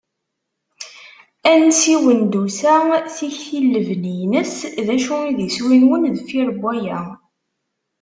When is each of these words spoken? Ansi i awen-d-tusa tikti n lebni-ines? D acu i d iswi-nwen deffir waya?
Ansi 1.51 1.87
i 1.91 1.95
awen-d-tusa 1.99 2.73
tikti 3.15 3.59
n 3.61 3.67
lebni-ines? 3.73 4.55
D 4.85 4.87
acu 4.95 5.15
i 5.29 5.31
d 5.37 5.39
iswi-nwen 5.47 6.03
deffir 6.15 6.49
waya? 6.63 7.01